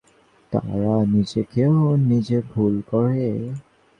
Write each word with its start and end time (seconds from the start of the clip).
তারা 0.51 0.93
নিজেকেও 1.13 1.75
নিজে 2.09 2.37
ভুল 2.51 2.73
করে। 2.91 3.25